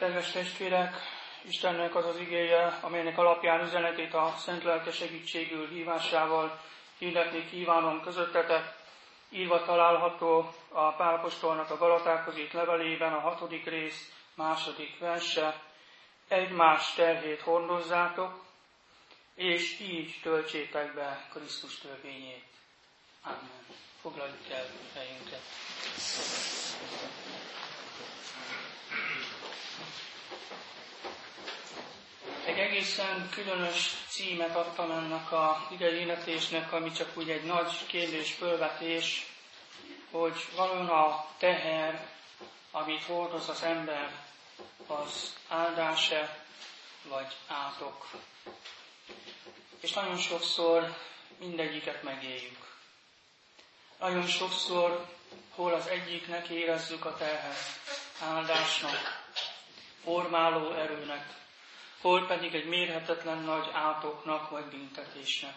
Kedves 0.00 0.30
testvérek, 0.30 0.94
Istennek 1.42 1.94
az 1.94 2.06
az 2.06 2.16
igéje, 2.18 2.78
amelynek 2.80 3.18
alapján 3.18 3.60
üzenetét 3.60 4.14
a 4.14 4.34
Szent 4.38 4.62
Lelke 4.62 4.92
segítségül 4.92 5.68
hívásával 5.68 6.60
hirdetni 6.98 7.48
kívánom 7.48 8.02
közöttetek. 8.02 8.74
Írva 9.30 9.64
található 9.64 10.54
a 10.68 10.92
Pálapostolnak 10.92 11.70
a 11.70 11.76
Galatákhoz 11.76 12.38
írt 12.38 12.52
levelében 12.52 13.12
a 13.12 13.20
hatodik 13.20 13.66
rész 13.66 14.12
második 14.34 14.98
verse. 14.98 15.62
Egymás 16.28 16.94
terhét 16.94 17.40
hordozzátok, 17.40 18.44
és 19.34 19.80
így 19.80 20.20
töltsétek 20.22 20.94
be 20.94 21.26
Krisztus 21.32 21.78
törvényét. 21.78 22.44
Amen. 23.22 23.64
Foglaljuk 24.00 24.48
el 24.50 24.66
helyünket. 24.94 25.42
Egy 32.44 32.58
egészen 32.58 33.28
különös 33.30 33.94
címet 34.08 34.56
adtam 34.56 34.90
ennek 34.90 35.32
a 35.32 35.66
idejénetésnek, 35.70 36.72
ami 36.72 36.92
csak 36.92 37.16
úgy 37.16 37.30
egy 37.30 37.44
nagy 37.44 37.86
kérdés 37.86 38.32
fölvetés, 38.32 39.26
hogy 40.10 40.46
valóban 40.56 40.88
a 40.88 41.26
teher, 41.38 42.06
amit 42.70 43.02
hordoz 43.02 43.48
az 43.48 43.62
ember, 43.62 44.10
az 44.86 45.34
áldása 45.48 46.36
vagy 47.08 47.36
átok. 47.46 48.10
És 49.80 49.92
nagyon 49.92 50.16
sokszor 50.16 50.96
mindegyiket 51.38 52.02
megéljük. 52.02 52.74
Nagyon 53.98 54.26
sokszor 54.26 55.06
hol 55.54 55.72
az 55.74 55.86
egyiknek 55.86 56.48
érezzük 56.48 57.04
a 57.04 57.16
terhet 57.16 57.80
áldásnak, 58.22 59.19
formáló 60.02 60.72
erőnek, 60.72 61.26
hol 62.00 62.26
pedig 62.26 62.54
egy 62.54 62.66
mérhetetlen 62.66 63.38
nagy 63.38 63.70
átoknak 63.72 64.50
vagy 64.50 64.64
büntetésnek. 64.64 65.56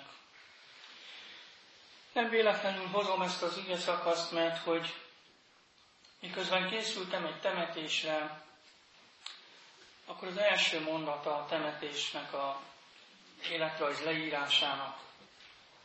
Nem 2.14 2.30
véletlenül 2.30 2.88
hozom 2.88 3.22
ezt 3.22 3.44
az 3.44 3.58
ige 3.58 3.78
szakaszt, 3.78 4.32
mert 4.32 4.64
hogy 4.64 4.94
miközben 6.20 6.70
készültem 6.70 7.26
egy 7.26 7.40
temetésre, 7.40 8.44
akkor 10.06 10.28
az 10.28 10.38
első 10.38 10.82
mondata 10.82 11.36
a 11.36 11.46
temetésnek 11.46 12.34
a 12.34 12.62
életrajz 13.50 14.04
leírásának 14.04 15.04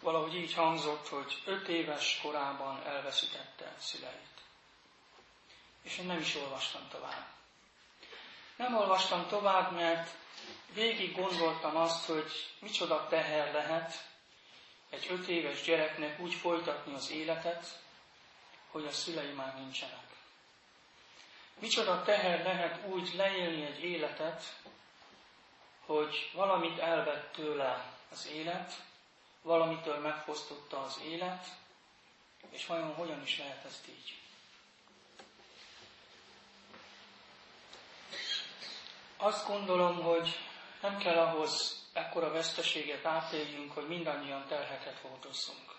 valahogy 0.00 0.34
így 0.34 0.54
hangzott, 0.54 1.08
hogy 1.08 1.42
öt 1.44 1.68
éves 1.68 2.20
korában 2.22 2.86
elveszítette 2.86 3.74
szüleit. 3.78 4.40
És 5.82 5.98
én 5.98 6.06
nem 6.06 6.18
is 6.18 6.34
olvastam 6.34 6.88
tovább. 6.88 7.26
Nem 8.58 8.76
olvastam 8.76 9.26
tovább, 9.26 9.72
mert 9.72 10.10
végig 10.72 11.16
gondoltam 11.16 11.76
azt, 11.76 12.06
hogy 12.06 12.32
micsoda 12.60 13.06
teher 13.06 13.52
lehet 13.52 14.06
egy 14.90 15.06
öt 15.10 15.26
éves 15.28 15.62
gyereknek 15.62 16.20
úgy 16.20 16.34
folytatni 16.34 16.94
az 16.94 17.10
életet, 17.10 17.80
hogy 18.70 18.86
a 18.86 18.90
szülei 18.90 19.32
már 19.32 19.54
nincsenek. 19.54 20.06
Micsoda 21.58 22.02
teher 22.02 22.44
lehet 22.44 22.86
úgy 22.86 23.14
leélni 23.14 23.64
egy 23.64 23.84
életet, 23.84 24.42
hogy 25.86 26.30
valamit 26.34 26.78
elvett 26.78 27.32
tőle 27.32 27.92
az 28.10 28.28
élet, 28.32 28.72
valamitől 29.42 29.98
megfosztotta 29.98 30.82
az 30.82 31.00
élet, 31.04 31.46
és 32.50 32.66
vajon 32.66 32.94
hogyan 32.94 33.22
is 33.22 33.38
lehet 33.38 33.64
ezt 33.64 33.88
így? 33.88 34.18
Azt 39.20 39.46
gondolom, 39.46 40.02
hogy 40.02 40.28
nem 40.82 40.98
kell 40.98 41.18
ahhoz 41.18 41.82
ekkora 41.92 42.30
veszteséget 42.30 43.04
átéljünk, 43.04 43.72
hogy 43.72 43.88
mindannyian 43.88 44.46
terheket 44.46 44.98
hordozzunk. 44.98 45.76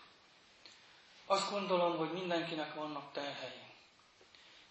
Azt 1.25 1.51
gondolom, 1.51 1.97
hogy 1.97 2.11
mindenkinek 2.11 2.73
vannak 2.73 3.11
terhei. 3.11 3.61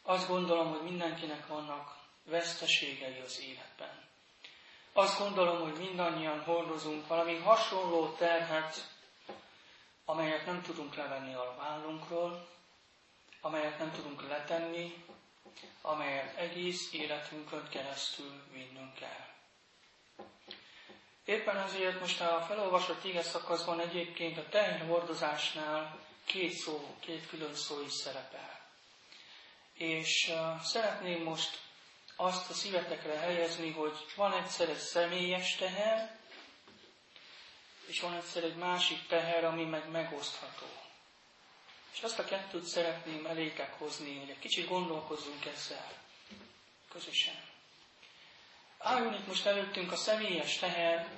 Azt 0.02 0.28
gondolom, 0.28 0.70
hogy 0.70 0.82
mindenkinek 0.82 1.46
vannak 1.46 1.96
veszteségei 2.24 3.20
az 3.20 3.40
életben. 3.40 4.06
Azt 4.92 5.18
gondolom, 5.18 5.60
hogy 5.60 5.78
mindannyian 5.78 6.42
hordozunk 6.42 7.06
valami 7.06 7.36
hasonló 7.36 8.08
terhet, 8.08 8.88
amelyet 10.04 10.46
nem 10.46 10.62
tudunk 10.62 10.94
levenni 10.94 11.34
a 11.34 11.54
vállunkról, 11.58 12.48
amelyet 13.40 13.78
nem 13.78 13.92
tudunk 13.92 14.28
letenni, 14.28 15.04
amelyet 15.80 16.36
egész 16.36 16.92
életünkön 16.92 17.68
keresztül 17.68 18.42
vinnünk 18.52 18.94
kell. 18.94 19.26
Éppen 21.24 21.56
azért 21.56 22.00
most 22.00 22.20
a 22.20 22.44
felolvasott 22.48 23.04
ige 23.04 23.22
szakaszban 23.22 23.80
egyébként 23.80 24.38
a 24.38 24.48
teherhordozásnál 24.48 25.98
két 26.24 26.52
szó, 26.52 26.96
két 27.00 27.28
külön 27.28 27.54
szó 27.54 27.82
is 27.82 27.92
szerepel. 27.92 28.60
És 29.74 30.32
szeretném 30.62 31.22
most 31.22 31.58
azt 32.16 32.50
a 32.50 32.52
szívetekre 32.52 33.18
helyezni, 33.18 33.70
hogy 33.70 34.06
van 34.16 34.32
egyszer 34.32 34.68
egy 34.68 34.78
személyes 34.78 35.56
teher, 35.56 36.18
és 37.86 38.00
van 38.00 38.14
egyszer 38.14 38.44
egy 38.44 38.56
másik 38.56 39.06
teher, 39.06 39.44
ami 39.44 39.64
meg 39.64 39.90
megosztható. 39.90 40.66
És 41.92 42.00
azt 42.02 42.18
a 42.18 42.24
kettőt 42.24 42.64
szeretném 42.64 43.26
elétek 43.26 43.72
hozni, 43.78 44.18
hogy 44.18 44.30
egy 44.30 44.38
kicsit 44.38 44.68
gondolkozzunk 44.68 45.44
ezzel 45.46 45.92
közösen. 46.88 47.40
Álljon 48.78 49.14
itt 49.14 49.26
most 49.26 49.46
előttünk 49.46 49.92
a 49.92 49.96
személyes 49.96 50.58
teher, 50.58 51.08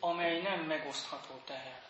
amely 0.00 0.40
nem 0.40 0.60
megosztható 0.60 1.42
teher. 1.46 1.82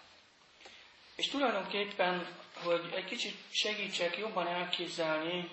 És 1.15 1.29
tulajdonképpen, 1.29 2.37
hogy 2.63 2.91
egy 2.95 3.05
kicsit 3.05 3.37
segítsek 3.51 4.17
jobban 4.17 4.47
elképzelni, 4.47 5.51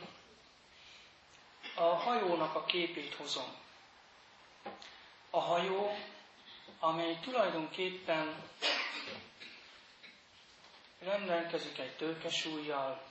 a 1.76 1.81
hajónak 1.84 2.56
a 2.56 2.66
képét 2.66 3.14
hozom. 3.14 3.56
A 5.30 5.40
hajó, 5.40 5.96
amely 6.80 7.18
tulajdonképpen 7.22 8.44
rendelkezik 11.03 11.78
egy 11.79 11.95
tőkesúlyjal, 11.95 13.01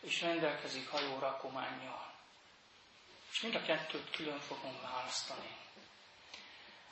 és 0.00 0.20
rendelkezik 0.20 0.88
hajó 0.88 1.18
rakományjal. 1.18 2.12
És 3.30 3.40
mind 3.40 3.54
a 3.54 3.62
kettőt 3.62 4.10
külön 4.10 4.38
fogom 4.38 4.78
választani. 4.82 5.56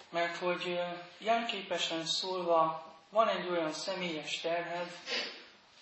Mert 0.08 0.36
hogy 0.36 0.80
jelképesen 1.18 2.04
szólva 2.06 2.88
van 3.08 3.28
egy 3.28 3.48
olyan 3.48 3.72
személyes 3.72 4.40
terhed, 4.40 4.90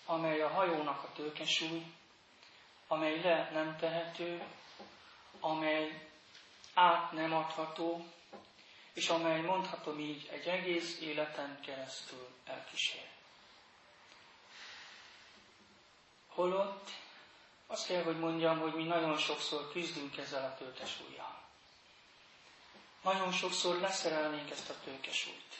amely 0.06 0.40
a 0.40 0.48
hajónak 0.48 1.02
a 1.02 1.12
tőkesúly, 1.14 1.82
amely 2.86 3.20
le 3.20 3.50
nem 3.52 3.76
tehető, 3.76 4.42
amely 5.40 6.08
át 6.74 7.12
nem 7.12 7.34
adható, 7.34 8.04
és 8.92 9.08
amely 9.08 9.40
mondhatom 9.40 9.98
így 9.98 10.28
egy 10.32 10.46
egész 10.46 11.00
életen 11.00 11.60
keresztül 11.60 12.28
elkísér. 12.44 13.17
Holott 16.38 16.90
azt 17.66 17.86
kell, 17.86 18.02
hogy 18.02 18.18
mondjam, 18.18 18.58
hogy 18.58 18.74
mi 18.74 18.84
nagyon 18.84 19.16
sokszor 19.16 19.70
küzdünk 19.72 20.16
ezzel 20.16 20.44
a 20.44 20.54
tőkesúlyjal. 20.58 21.38
Nagyon 23.02 23.32
sokszor 23.32 23.80
leszerelnénk 23.80 24.50
ezt 24.50 24.70
a 24.70 24.74
tőkesúlyt. 24.84 25.54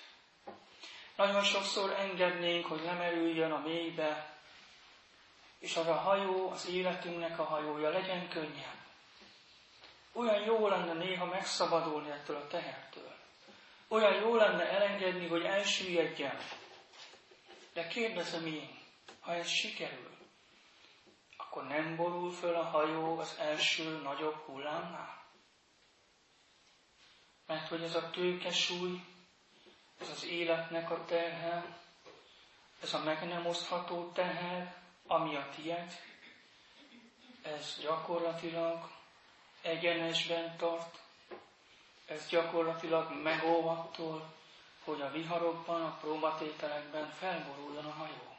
Nagyon 1.17 1.43
sokszor 1.43 1.91
engednénk, 1.93 2.67
hogy 2.67 2.83
lemerüljön 2.85 3.51
a 3.53 3.59
mélybe, 3.59 4.37
és 5.59 5.77
az 5.77 5.87
a 5.87 5.95
hajó, 5.95 6.51
az 6.51 6.69
életünknek 6.69 7.39
a 7.39 7.45
hajója 7.45 7.91
legyen 7.91 8.29
könnyebb. 8.29 8.79
Olyan 10.13 10.45
jó 10.45 10.69
lenne 10.69 10.93
néha 10.93 11.25
megszabadulni 11.25 12.11
ettől 12.11 12.37
a 12.37 12.47
tehertől. 12.47 13.15
Olyan 13.89 14.15
jó 14.15 14.35
lenne 14.35 14.71
elengedni, 14.71 15.27
hogy 15.27 15.43
elsüllyedjen. 15.43 16.39
De 17.73 17.87
kérdezem 17.87 18.47
én, 18.47 18.79
ha 19.21 19.35
ez 19.35 19.49
sikerül, 19.49 20.18
nem 21.79 21.97
borul 21.97 22.33
föl 22.33 22.55
a 22.55 22.65
hajó 22.65 23.19
az 23.19 23.37
első 23.39 24.01
nagyobb 24.03 24.35
hullámnál? 24.35 25.23
Mert 27.47 27.69
hogy 27.69 27.83
ez 27.83 27.95
a 27.95 28.11
tőkesúly, 28.11 29.01
ez 30.01 30.09
az 30.09 30.25
életnek 30.25 30.91
a 30.91 31.05
terhe, 31.05 31.79
ez 32.83 32.95
a 32.95 33.03
meg 33.03 33.29
nem 33.29 33.47
osztható 33.47 34.11
teher, 34.13 34.77
ami 35.07 35.37
a 35.37 35.49
tied, 35.55 35.93
ez 37.43 37.79
gyakorlatilag 37.81 38.91
egyenesben 39.63 40.57
tart, 40.57 41.01
ez 42.07 42.29
gyakorlatilag 42.29 43.23
megóv 43.23 43.67
attól, 43.67 44.35
hogy 44.85 45.01
a 45.01 45.11
viharokban, 45.11 45.83
a 45.83 45.97
próbatételekben 46.01 47.11
felboruljon 47.11 47.85
a 47.85 47.93
hajó. 47.93 48.38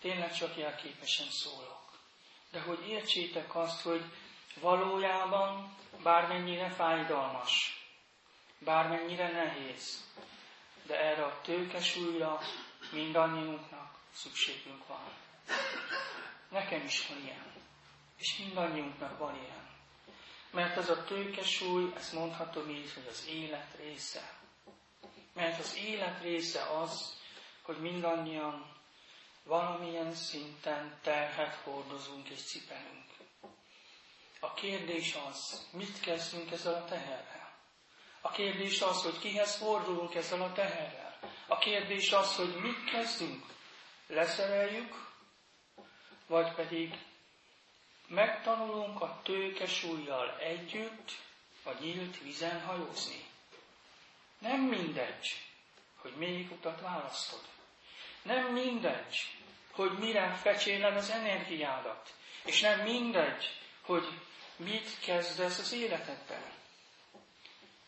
Tényleg 0.00 0.32
csak 0.32 0.56
jelképesen 0.56 1.26
szólok. 1.30 1.98
De 2.50 2.60
hogy 2.60 2.88
értsétek 2.88 3.54
azt, 3.54 3.82
hogy 3.82 4.04
valójában 4.60 5.76
bármennyire 6.02 6.70
fájdalmas, 6.70 7.84
bármennyire 8.58 9.30
nehéz, 9.30 10.04
de 10.86 10.98
erre 11.00 11.24
a 11.24 11.40
tőkesúlyra 11.40 12.40
mindannyiunknak 12.92 13.98
szükségünk 14.12 14.86
van. 14.86 15.12
Nekem 16.48 16.84
is 16.84 17.06
van 17.06 17.22
ilyen, 17.24 17.52
és 18.18 18.38
mindannyiunknak 18.38 19.18
van 19.18 19.34
ilyen. 19.34 19.68
Mert 20.50 20.76
az 20.76 20.88
a 20.88 21.04
tőkesúly, 21.04 21.92
ezt 21.96 22.12
mondhatom 22.12 22.70
így, 22.70 22.92
hogy 22.94 23.06
az 23.08 23.26
élet 23.28 23.76
része. 23.76 24.32
Mert 25.32 25.58
az 25.58 25.76
élet 25.76 26.22
része 26.22 26.62
az, 26.62 27.20
hogy 27.62 27.76
mindannyian 27.80 28.74
valamilyen 29.44 30.12
szinten 30.14 30.98
terhet 31.02 31.54
hordozunk 31.54 32.28
és 32.28 32.42
cipelünk. 32.42 33.04
A 34.40 34.54
kérdés 34.54 35.16
az, 35.28 35.66
mit 35.72 36.00
kezdünk 36.00 36.50
ezzel 36.50 36.74
a 36.74 36.84
teherrel? 36.84 37.52
A 38.20 38.30
kérdés 38.30 38.80
az, 38.82 39.02
hogy 39.02 39.18
kihez 39.18 39.56
fordulunk 39.56 40.14
ezzel 40.14 40.42
a 40.42 40.52
teherrel. 40.52 41.18
A 41.46 41.58
kérdés 41.58 42.12
az, 42.12 42.36
hogy 42.36 42.54
mit 42.54 42.84
kezdünk. 42.90 43.44
Leszereljük, 44.06 45.12
vagy 46.26 46.52
pedig 46.54 46.98
megtanulunk 48.08 49.00
a 49.00 49.20
tőkesúlyjal 49.22 50.38
együtt 50.38 51.12
a 51.64 51.70
nyílt 51.80 52.22
vizen 52.22 52.60
hajózni. 52.64 53.24
Nem 54.38 54.60
mindegy, 54.60 55.28
hogy 55.96 56.12
melyik 56.16 56.50
utat 56.50 56.80
választod. 56.80 57.53
Nem 58.24 58.52
mindegy, 58.52 59.16
hogy 59.72 59.98
mire 59.98 60.32
fecséled 60.32 60.96
az 60.96 61.10
energiádat. 61.10 62.14
És 62.44 62.60
nem 62.60 62.80
mindegy, 62.80 63.50
hogy 63.84 64.08
mit 64.56 64.98
kezdesz 65.00 65.58
az 65.58 65.72
életedben. 65.72 66.42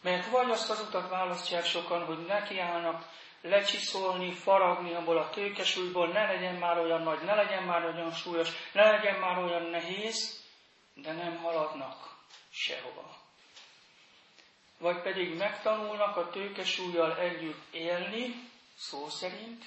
Mert 0.03 0.31
vagy 0.31 0.51
azt 0.51 0.71
az 0.71 0.81
utat 0.81 1.09
választják 1.09 1.65
sokan, 1.65 2.05
hogy 2.05 2.27
nekiállnak 2.27 3.09
lecsiszolni, 3.41 4.33
faragni 4.33 4.95
abból 4.95 5.19
a 5.19 5.31
tőkesúlyból, 5.31 6.09
ne 6.09 6.27
legyen 6.27 6.55
már 6.55 6.79
olyan 6.79 7.03
nagy, 7.03 7.23
ne 7.23 7.35
legyen 7.35 7.63
már 7.63 7.85
olyan 7.85 8.13
súlyos, 8.13 8.49
ne 8.73 8.91
legyen 8.91 9.19
már 9.21 9.39
olyan 9.39 9.63
nehéz, 9.63 10.45
de 10.95 11.13
nem 11.13 11.37
haladnak 11.37 12.17
sehova. 12.51 13.17
Vagy 14.79 15.03
pedig 15.03 15.37
megtanulnak 15.37 16.17
a 16.17 16.31
tőkesúlyjal 16.31 17.19
együtt 17.19 17.75
élni, 17.75 18.35
szó 18.77 19.09
szerint, 19.09 19.65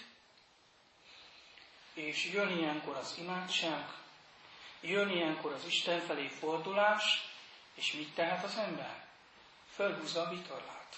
és 1.99 2.25
jön 2.33 2.57
ilyenkor 2.57 2.95
az 2.95 3.15
imádság, 3.17 3.85
jön 4.81 5.09
ilyenkor 5.09 5.53
az 5.53 5.65
Isten 5.65 5.99
felé 5.99 6.27
fordulás, 6.27 7.29
és 7.73 7.93
mit 7.93 8.13
tehet 8.13 8.43
az 8.43 8.57
ember? 8.57 9.07
Fölhúzza 9.73 10.21
a 10.21 10.29
vitorlát. 10.29 10.95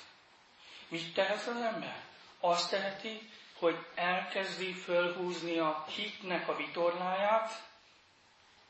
Mit 0.88 1.13
tehet 1.13 1.48
az 1.48 1.62
ember? 1.62 2.03
Azt 2.39 2.69
teheti, 2.69 3.30
hogy 3.53 3.86
elkezdi 3.95 4.74
fölhúzni 4.74 5.57
a 5.57 5.86
hitnek 5.95 6.48
a 6.48 6.56
vitorláját, 6.56 7.63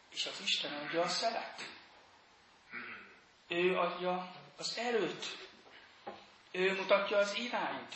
és 0.10 0.25
az 0.25 0.42
Isten 0.44 0.74
adja 0.74 1.01
a 1.01 1.07
szelet. 1.07 1.69
Ő 3.48 3.77
adja 3.77 4.36
az 4.57 4.77
erőt. 4.77 5.38
Ő 6.51 6.75
mutatja 6.75 7.18
az 7.18 7.38
irányt. 7.38 7.95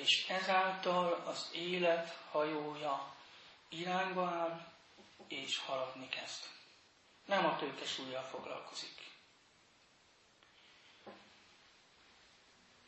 És 0.00 0.26
ezáltal 0.28 1.22
az 1.26 1.50
élet 1.52 2.18
hajója 2.30 3.14
irányba 3.68 4.26
áll, 4.26 4.66
és 5.28 5.58
haladni 5.58 6.08
kezd. 6.08 6.44
Nem 7.24 7.46
a 7.46 7.56
tőkesúlyjal 7.56 8.22
foglalkozik. 8.22 9.10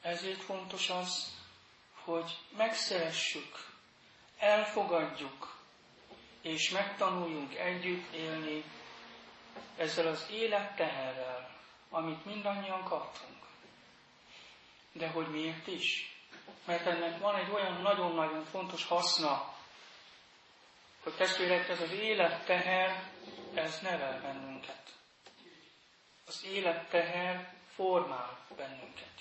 Ezért 0.02 0.42
fontos 0.42 0.90
az, 0.90 1.38
hogy 1.94 2.38
megszeressük, 2.56 3.70
elfogadjuk, 4.38 5.56
és 6.40 6.70
megtanuljunk 6.70 7.54
együtt 7.54 8.12
élni 8.12 8.64
ezzel 9.76 10.06
az 10.06 10.26
életteherrel, 10.30 11.58
amit 11.90 12.24
mindannyian 12.24 12.82
kaptunk. 12.82 13.46
De 14.92 15.08
hogy 15.08 15.30
miért 15.30 15.66
is? 15.66 16.13
Mert 16.64 16.86
ennek 16.86 17.18
van 17.18 17.34
egy 17.34 17.50
olyan 17.50 17.80
nagyon-nagyon 17.82 18.44
fontos 18.44 18.86
haszna, 18.86 19.54
hogy 21.02 21.14
testvérek, 21.16 21.68
ez 21.68 21.80
az 21.80 21.92
életteher, 21.92 23.10
ez 23.54 23.80
nevel 23.80 24.20
bennünket. 24.20 24.82
Az 26.26 26.44
életteher 26.44 27.54
formál 27.74 28.38
bennünket 28.56 29.14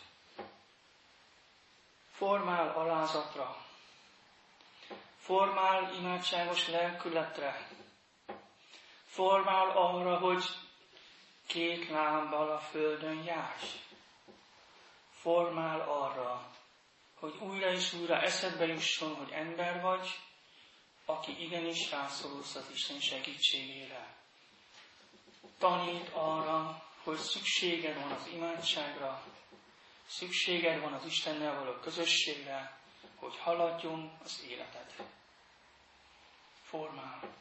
formál 2.23 2.69
alázatra, 2.69 3.57
formál 5.17 5.93
imádságos 5.93 6.67
lelkületre, 6.67 7.67
formál 9.05 9.69
arra, 9.69 10.17
hogy 10.17 10.43
két 11.47 11.89
lábbal 11.89 12.51
a 12.51 12.59
földön 12.59 13.23
járj. 13.23 13.65
Formál 15.11 15.79
arra, 15.79 16.45
hogy 17.23 17.37
újra 17.39 17.71
és 17.71 17.93
újra 17.93 18.21
eszedbe 18.21 18.65
jusson, 18.65 19.15
hogy 19.15 19.31
ember 19.31 19.81
vagy, 19.81 20.19
aki 21.05 21.43
igenis 21.43 21.91
rászorulsz 21.91 22.55
az 22.55 22.69
Isten 22.73 22.99
segítségére. 22.99 24.15
Tanít 25.57 26.09
arra, 26.09 26.83
hogy 27.03 27.17
szükséged 27.17 27.95
van 28.01 28.11
az 28.11 28.27
imádságra, 28.33 29.23
Szükséged 30.07 30.79
van 30.79 30.93
az 30.93 31.05
Istennel 31.05 31.55
való 31.55 31.79
közösségre, 31.79 32.77
hogy 33.15 33.37
haladjon 33.37 34.17
az 34.23 34.43
életed. 34.47 34.93
Formál, 36.63 37.35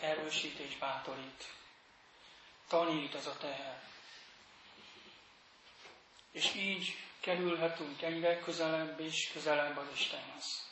erősít 0.00 0.58
és 0.58 0.76
bátorít, 0.76 1.52
tanít 2.68 3.14
ez 3.14 3.26
a 3.26 3.36
teher. 3.36 3.82
És 6.30 6.54
így 6.54 6.96
kerülhetünk 7.22 8.02
egyre 8.02 8.38
közelebb 8.40 9.00
és 9.00 9.30
közelebb 9.32 9.76
az 9.76 9.86
Istenhez. 9.94 10.70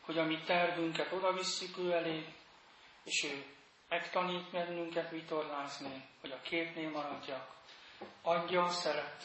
Hogy 0.00 0.18
a 0.18 0.24
mi 0.24 0.38
tervünket 0.46 1.12
oda 1.12 1.32
visszük 1.32 1.78
ő 1.78 1.92
elé, 1.92 2.34
és 3.04 3.24
ő 3.24 3.44
megtanít 3.88 4.50
bennünket 4.50 5.10
vitorlázni, 5.10 6.04
hogy 6.20 6.30
a 6.30 6.40
képnél 6.40 6.90
maradjak, 6.90 7.56
adja 8.22 8.64
a 8.64 8.70
szeret, 8.70 9.24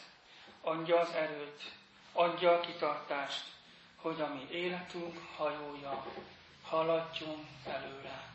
adja 0.61 0.99
az 0.99 1.11
erőt, 1.11 1.71
adja 2.11 2.51
a 2.51 2.59
kitartást, 2.59 3.45
hogy 3.95 4.21
a 4.21 4.33
mi 4.33 4.47
életünk 4.51 5.17
hajója 5.35 6.05
haladjon 6.63 7.47
előre, 7.65 8.33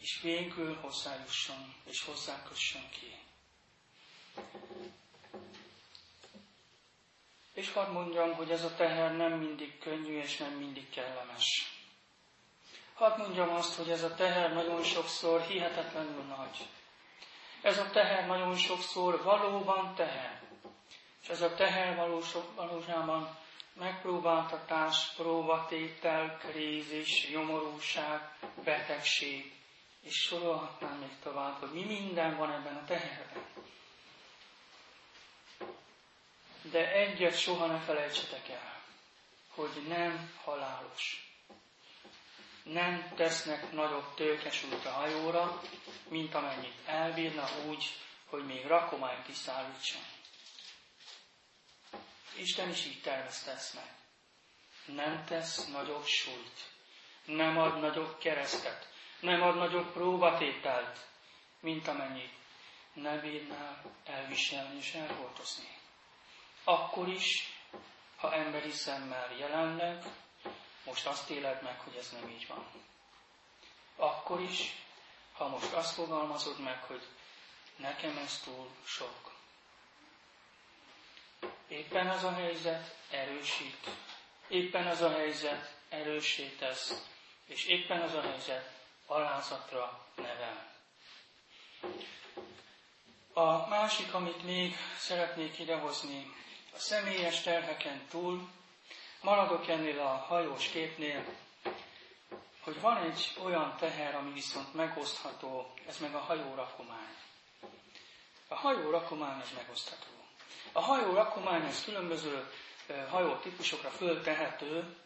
és 0.00 0.20
végül 0.22 0.74
hozzájusson, 0.74 1.74
és 1.84 2.04
hozzákössön 2.04 2.88
ki. 2.90 3.18
És 7.54 7.72
hadd 7.72 7.90
mondjam, 7.90 8.34
hogy 8.34 8.50
ez 8.50 8.64
a 8.64 8.74
teher 8.74 9.16
nem 9.16 9.32
mindig 9.32 9.78
könnyű, 9.78 10.18
és 10.20 10.36
nem 10.36 10.50
mindig 10.52 10.90
kellemes. 10.90 11.72
Hadd 12.94 13.18
mondjam 13.18 13.50
azt, 13.54 13.74
hogy 13.76 13.90
ez 13.90 14.02
a 14.02 14.14
teher 14.14 14.52
nagyon 14.52 14.82
sokszor 14.82 15.40
hihetetlenül 15.40 16.22
nagy. 16.22 16.66
Ez 17.62 17.78
a 17.78 17.90
teher 17.90 18.26
nagyon 18.26 18.56
sokszor 18.56 19.22
valóban 19.22 19.94
teher. 19.94 20.42
És 21.22 21.28
ez 21.28 21.40
a 21.40 21.54
teher 21.54 21.96
valóságban 22.56 23.38
megpróbáltatás, 23.74 25.12
próbatétel, 25.16 26.36
krízis, 26.38 27.28
nyomorúság, 27.30 28.38
betegség, 28.64 29.52
és 30.02 30.14
sorolhatnám 30.14 30.98
még 30.98 31.18
tovább, 31.22 31.60
hogy 31.60 31.70
mi 31.72 31.84
minden 31.84 32.36
van 32.36 32.50
ebben 32.50 32.76
a 32.76 32.84
teherben. 32.84 33.42
De 36.62 36.92
egyet 36.92 37.38
soha 37.38 37.66
ne 37.66 37.78
felejtsetek 37.78 38.48
el, 38.48 38.82
hogy 39.48 39.82
nem 39.88 40.32
halálos. 40.44 41.30
Nem 42.62 43.12
tesznek 43.16 43.72
nagyobb 43.72 44.14
tőkesült 44.14 44.84
a 44.86 44.90
hajóra, 44.90 45.60
mint 46.08 46.34
amennyit 46.34 46.74
elbírna 46.86 47.48
úgy, 47.66 47.84
hogy 48.26 48.44
még 48.46 48.66
rakományt 48.66 49.28
is 49.28 49.36
szállítson. 49.36 50.02
Isten 52.36 52.68
is 52.68 52.84
így 52.84 53.00
tervezte 53.00 53.50
ezt 53.50 53.74
meg. 53.74 53.90
Nem 54.84 55.24
tesz 55.24 55.66
nagyobb 55.66 56.04
súlyt, 56.04 56.70
nem 57.24 57.58
ad 57.58 57.80
nagyobb 57.80 58.18
keresztet, 58.18 58.88
nem 59.20 59.42
ad 59.42 59.56
nagyobb 59.56 59.92
próbatételt, 59.92 60.98
mint 61.60 61.88
amennyit 61.88 62.32
ne 62.92 63.16
bírnál 63.16 63.82
elviselni 64.04 64.76
és 64.76 64.92
elhordozni. 64.92 65.80
Akkor 66.64 67.08
is, 67.08 67.52
ha 68.16 68.34
emberi 68.34 68.70
szemmel 68.70 69.32
jelenleg, 69.38 70.04
most 70.84 71.06
azt 71.06 71.30
éled 71.30 71.62
meg, 71.62 71.80
hogy 71.80 71.94
ez 71.96 72.10
nem 72.10 72.28
így 72.28 72.46
van. 72.46 72.66
Akkor 73.96 74.40
is, 74.40 74.74
ha 75.32 75.48
most 75.48 75.72
azt 75.72 75.94
fogalmazod 75.94 76.60
meg, 76.60 76.82
hogy 76.82 77.02
nekem 77.76 78.16
ez 78.18 78.40
túl 78.44 78.68
sok. 78.84 79.32
Éppen 81.68 82.08
az 82.08 82.24
a 82.24 82.32
helyzet 82.32 82.96
erősít. 83.10 83.86
Éppen 84.48 84.86
az 84.86 85.00
a 85.00 85.10
helyzet 85.10 85.74
erősítesz. 85.88 87.06
És 87.46 87.64
éppen 87.64 88.00
az 88.00 88.14
a 88.14 88.20
helyzet 88.20 88.80
alázatra 89.06 90.06
nevel. 90.16 90.70
A 93.32 93.66
másik, 93.68 94.14
amit 94.14 94.42
még 94.42 94.76
szeretnék 94.98 95.58
idehozni, 95.58 96.32
a 96.74 96.78
személyes 96.78 97.40
terheken 97.40 98.06
túl, 98.10 98.48
maradok 99.20 99.68
ennél 99.68 100.00
a 100.00 100.06
hajós 100.28 100.68
képnél, 100.68 101.24
hogy 102.60 102.80
van 102.80 102.96
egy 102.96 103.32
olyan 103.42 103.76
teher, 103.78 104.14
ami 104.14 104.32
viszont 104.32 104.74
megosztható, 104.74 105.72
ez 105.88 105.98
meg 105.98 106.14
a 106.14 106.18
hajó 106.18 106.54
rakomány. 106.54 107.16
A 108.48 108.54
hajó 108.54 108.90
rakomány 108.90 109.40
ez 109.40 109.50
megosztható. 109.56 110.10
A 110.72 110.80
hajó 110.80 111.12
rakomány 111.14 111.64
ez 111.64 111.84
különböző 111.84 112.50
hajó 113.10 113.34
típusokra 113.34 113.90
föltehető, 113.90 114.96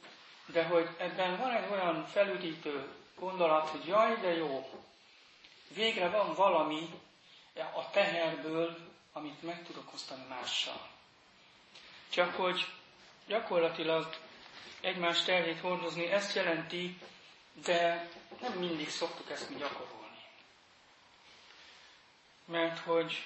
de 0.47 0.65
hogy 0.65 0.89
ebben 0.99 1.37
van 1.39 1.51
egy 1.51 1.71
olyan 1.71 2.07
felüdítő 2.07 2.89
gondolat, 3.19 3.69
hogy 3.69 3.87
jaj, 3.87 4.17
de 4.21 4.35
jó, 4.35 4.71
végre 5.69 6.09
van 6.09 6.35
valami 6.35 6.89
a 7.75 7.91
teherből, 7.91 8.77
amit 9.13 9.43
meg 9.43 9.65
tudok 9.65 9.93
osztani 9.93 10.25
mással. 10.29 10.96
Csak 12.09 12.35
hogy 12.35 12.67
gyakorlatilag 13.27 14.15
egymás 14.81 15.23
terhét 15.23 15.61
hordozni, 15.61 16.07
ezt 16.07 16.35
jelenti, 16.35 16.99
de 17.65 18.11
nem 18.41 18.53
mindig 18.53 18.89
szoktuk 18.89 19.31
ezt 19.31 19.51
mi 19.51 19.57
gyakorolni. 19.57 19.95
Mert 22.45 22.79
hogy 22.79 23.23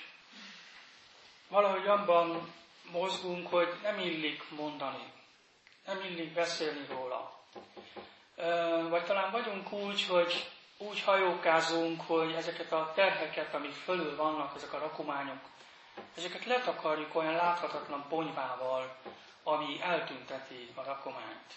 valahogy 1.49 1.87
abban 1.87 2.53
mozgunk, 2.91 3.49
hogy 3.49 3.69
nem 3.83 3.99
illik 3.99 4.51
mondani, 4.51 5.13
nem 5.87 6.01
illik 6.01 6.33
beszélni 6.33 6.87
róla. 6.89 7.39
Vagy 8.89 9.05
talán 9.05 9.31
vagyunk 9.31 9.73
úgy, 9.73 10.07
hogy 10.07 10.51
úgy 10.79 11.01
hajókázunk, 11.01 12.01
hogy 12.01 12.33
ezeket 12.33 12.73
a 12.73 12.93
terheket, 12.95 13.55
amik 13.55 13.73
fölül 13.73 14.17
vannak, 14.17 14.57
ezek 14.57 14.73
a 14.73 14.79
rakományok, 14.79 15.50
ezeket 16.17 16.45
letakarjuk 16.45 17.15
olyan 17.15 17.35
láthatatlan 17.35 18.05
ponyvával, 18.09 18.97
ami 19.43 19.81
eltünteti 19.81 20.73
a 20.75 20.83
rakományt. 20.83 21.55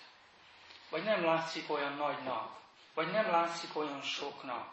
Vagy 0.89 1.03
nem 1.03 1.23
látszik 1.23 1.69
olyan 1.71 1.93
nagynak, 1.93 2.57
vagy 2.93 3.11
nem 3.11 3.31
látszik 3.31 3.75
olyan 3.75 4.01
soknak. 4.01 4.67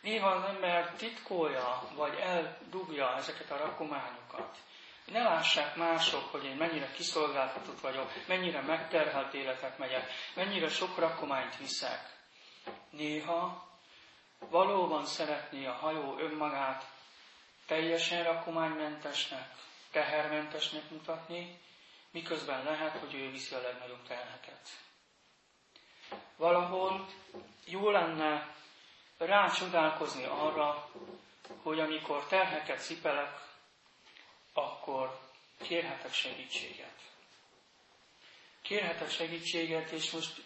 Néha 0.00 0.28
az 0.28 0.44
ember 0.44 0.94
titkolja, 0.94 1.82
vagy 1.94 2.14
eldugja 2.14 3.16
ezeket 3.16 3.50
a 3.50 3.56
rakományokat. 3.56 4.56
Ne 5.04 5.22
lássák 5.22 5.76
mások, 5.76 6.30
hogy 6.30 6.44
én 6.44 6.56
mennyire 6.56 6.90
kiszolgáltatott 6.90 7.80
vagyok, 7.80 8.10
mennyire 8.26 8.60
megterhelt 8.60 9.34
életet 9.34 9.78
megyek, 9.78 10.10
mennyire 10.34 10.68
sok 10.68 10.98
rakományt 10.98 11.56
viszek. 11.56 12.16
Néha 12.90 13.66
valóban 14.50 15.04
szeretné 15.06 15.66
a 15.66 15.72
hajó 15.72 16.18
önmagát 16.18 16.84
teljesen 17.66 18.22
rakománymentesnek, 18.24 19.54
tehermentesnek 19.90 20.90
mutatni, 20.90 21.58
miközben 22.10 22.64
lehet, 22.64 22.96
hogy 22.98 23.14
ő 23.14 23.30
viszi 23.30 23.54
a 23.54 23.60
legnagyobb 23.60 24.06
terheket. 24.06 24.68
Valahol 26.36 27.06
jó 27.64 27.90
lenne 27.90 28.54
rácsodálkozni 29.18 30.24
arra, 30.24 30.90
hogy 31.62 31.80
amikor 31.80 32.26
terheket 32.26 32.78
szipelek, 32.78 33.40
akkor 34.52 35.18
kérhetek 35.62 36.12
segítséget. 36.12 37.00
Kérhetek 38.62 39.10
segítséget, 39.10 39.90
és 39.90 40.10
most 40.10 40.42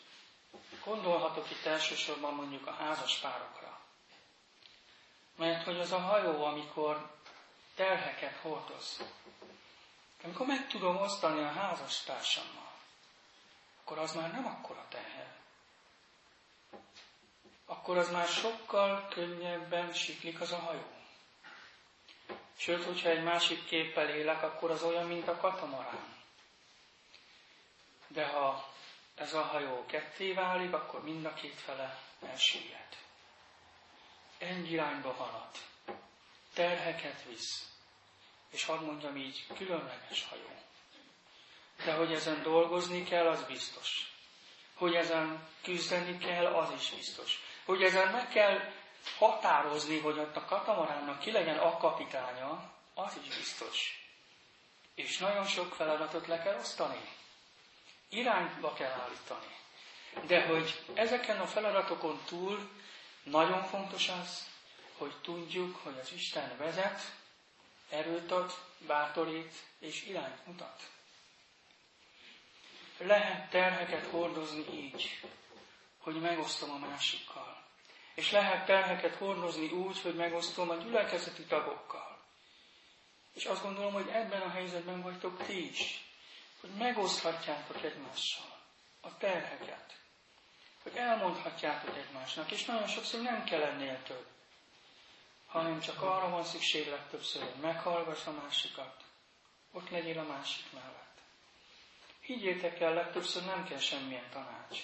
gondolhatok 0.84 1.50
itt 1.50 1.64
elsősorban 1.64 2.34
mondjuk 2.34 2.66
a 2.66 2.70
házas 2.72 3.18
párokra. 3.18 3.75
Mert 5.36 5.64
hogy 5.64 5.80
az 5.80 5.92
a 5.92 5.98
hajó, 5.98 6.44
amikor 6.44 7.10
terheket 7.74 8.36
hordoz, 8.36 9.00
amikor 10.24 10.46
meg 10.46 10.66
tudom 10.68 10.96
osztani 10.96 11.40
a 11.42 11.52
házastársammal, 11.52 12.72
akkor 13.82 13.98
az 13.98 14.14
már 14.14 14.32
nem 14.32 14.46
akkora 14.46 14.86
teher. 14.88 15.34
Akkor 17.66 17.96
az 17.96 18.10
már 18.10 18.26
sokkal 18.26 19.08
könnyebben 19.08 19.92
siklik 19.92 20.40
az 20.40 20.52
a 20.52 20.58
hajó. 20.58 20.84
Sőt, 22.56 22.84
hogyha 22.84 23.08
egy 23.08 23.22
másik 23.22 23.64
képpel 23.64 24.08
élek, 24.08 24.42
akkor 24.42 24.70
az 24.70 24.82
olyan, 24.82 25.06
mint 25.06 25.28
a 25.28 25.36
katamarán. 25.36 26.14
De 28.08 28.26
ha 28.26 28.68
ez 29.14 29.34
a 29.34 29.42
hajó 29.42 29.86
ketté 29.86 30.32
válik, 30.32 30.72
akkor 30.72 31.02
mind 31.02 31.24
a 31.24 31.34
két 31.34 31.60
fele 31.60 31.98
elsüllyed. 32.26 33.05
Egy 34.38 34.72
irányba 34.72 35.12
halad. 35.12 35.50
Terheket 36.54 37.22
visz. 37.28 37.68
És 38.50 38.64
hadd 38.64 38.80
mondjam 38.84 39.16
így, 39.16 39.46
különleges 39.56 40.26
hajó. 40.28 40.50
De 41.84 41.92
hogy 41.94 42.12
ezen 42.12 42.42
dolgozni 42.42 43.04
kell, 43.04 43.26
az 43.28 43.42
biztos. 43.44 44.12
Hogy 44.74 44.94
ezen 44.94 45.48
küzdeni 45.62 46.18
kell, 46.18 46.46
az 46.46 46.70
is 46.70 46.90
biztos. 46.90 47.40
Hogy 47.64 47.82
ezen 47.82 48.12
meg 48.12 48.28
kell 48.28 48.72
határozni, 49.18 49.98
hogy 50.00 50.18
ott 50.18 50.36
a 50.36 50.44
katamaránnak 50.44 51.18
ki 51.18 51.30
legyen 51.32 51.58
a 51.58 51.76
kapitánya, 51.76 52.72
az 52.94 53.18
is 53.22 53.36
biztos. 53.36 54.06
És 54.94 55.18
nagyon 55.18 55.44
sok 55.44 55.74
feladatot 55.74 56.26
le 56.26 56.42
kell 56.42 56.58
osztani. 56.58 57.00
Irányba 58.08 58.72
kell 58.72 58.90
állítani. 58.90 59.54
De 60.26 60.46
hogy 60.46 60.82
ezeken 60.94 61.40
a 61.40 61.46
feladatokon 61.46 62.20
túl 62.26 62.68
nagyon 63.30 63.62
fontos 63.62 64.08
az, 64.08 64.46
hogy 64.96 65.14
tudjuk, 65.20 65.76
hogy 65.76 65.98
az 65.98 66.12
Isten 66.12 66.56
vezet, 66.56 67.00
erőt 67.88 68.30
ad, 68.30 68.52
bátorít 68.86 69.54
és 69.78 70.06
irányt 70.06 70.46
mutat. 70.46 70.90
Lehet 72.98 73.50
terheket 73.50 74.06
hordozni 74.06 74.64
így, 74.72 75.20
hogy 75.98 76.20
megosztom 76.20 76.70
a 76.70 76.86
másikkal. 76.86 77.64
És 78.14 78.30
lehet 78.30 78.66
terheket 78.66 79.14
hordozni 79.14 79.70
úgy, 79.70 80.00
hogy 80.00 80.14
megosztom 80.14 80.70
a 80.70 80.74
gyülekezeti 80.74 81.42
tagokkal. 81.42 82.24
És 83.32 83.44
azt 83.44 83.62
gondolom, 83.62 83.92
hogy 83.92 84.08
ebben 84.08 84.40
a 84.40 84.50
helyzetben 84.50 85.02
vagytok 85.02 85.46
ti 85.46 85.68
is, 85.68 86.04
hogy 86.60 86.70
megoszthatjátok 86.70 87.82
egymással 87.82 88.60
a 89.00 89.16
terheket, 89.16 90.05
hogy 90.86 90.96
elmondhatjátok 90.96 91.96
egymásnak, 91.96 92.50
és 92.50 92.64
nagyon 92.64 92.86
sokszor 92.86 93.20
nem 93.20 93.44
kell 93.44 93.62
ennél 93.62 94.02
több, 94.02 94.26
hanem 95.46 95.80
csak 95.80 96.02
arra 96.02 96.28
van 96.28 96.44
szükség 96.44 96.88
legtöbbször, 96.88 97.42
hogy 97.42 97.60
meghallgass 97.60 98.26
a 98.26 98.32
másikat, 98.42 98.94
ott 99.72 99.90
legyél 99.90 100.18
a 100.18 100.22
másik 100.22 100.64
mellett. 100.72 101.18
Higgyétek 102.20 102.80
el, 102.80 102.94
legtöbbször 102.94 103.44
nem 103.44 103.64
kell 103.64 103.78
semmilyen 103.78 104.30
tanács. 104.30 104.78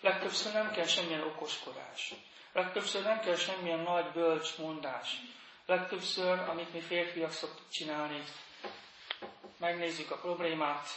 Legtöbbször 0.00 0.52
nem 0.52 0.70
kell 0.70 0.86
semmilyen 0.86 1.22
okoskodás. 1.22 2.14
Legtöbbször 2.52 3.02
nem 3.02 3.20
kell 3.20 3.36
semmilyen 3.36 3.80
nagy 3.80 4.12
bölcs 4.12 4.56
mondás. 4.58 5.20
Legtöbbször, 5.66 6.38
amit 6.38 6.72
mi 6.72 6.80
férfiak 6.80 7.32
szoktuk 7.32 7.68
csinálni, 7.70 8.22
megnézzük 9.56 10.10
a 10.10 10.18
problémát, 10.18 10.88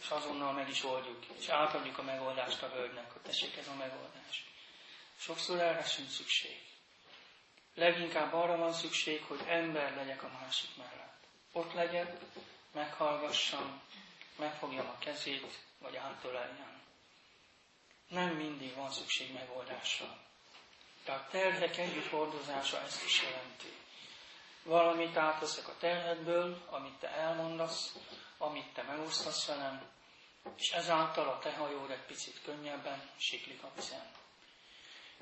és 0.00 0.08
azonnal 0.10 0.52
meg 0.52 0.68
is 0.68 0.84
oldjuk, 0.84 1.24
és 1.38 1.48
átadjuk 1.48 1.98
a 1.98 2.02
megoldást 2.02 2.62
a 2.62 2.68
hölgynek, 2.68 3.12
hogy 3.12 3.22
tessék 3.22 3.56
ez 3.56 3.68
a 3.68 3.74
megoldás. 3.74 4.44
Sokszor 5.18 5.60
erre 5.60 5.84
sincs 5.84 6.10
szükség. 6.10 6.62
Leginkább 7.74 8.32
arra 8.32 8.56
van 8.56 8.72
szükség, 8.72 9.22
hogy 9.22 9.40
ember 9.46 9.94
legyek 9.96 10.22
a 10.22 10.30
másik 10.40 10.70
mellett. 10.76 11.22
Ott 11.52 11.72
legyek, 11.72 12.16
meghallgassam, 12.72 13.80
megfogjam 14.36 14.86
a 14.86 14.98
kezét, 14.98 15.58
vagy 15.78 15.96
átöleljem. 15.96 16.80
Nem 18.08 18.28
mindig 18.28 18.74
van 18.74 18.90
szükség 18.90 19.32
megoldásra. 19.32 20.18
De 21.04 21.12
a 21.12 21.26
terhek 21.30 21.76
együtt 21.76 22.08
hordozása 22.08 22.80
ezt 22.80 23.04
is 23.04 23.22
jelenti. 23.22 23.79
Valamit 24.62 25.16
átveszek 25.16 25.68
a 25.68 25.76
terhedből, 25.78 26.66
amit 26.70 26.98
te 26.98 27.08
elmondasz, 27.08 27.96
amit 28.38 28.72
te 28.72 28.82
megosztasz 28.82 29.46
velem, 29.46 29.82
és 30.56 30.70
ezáltal 30.70 31.28
a 31.28 31.38
te 31.38 31.52
hajód 31.52 31.90
egy 31.90 32.04
picit 32.06 32.42
könnyebben 32.42 33.10
siklik 33.16 33.62
a 33.62 33.70
vizen. 33.74 34.10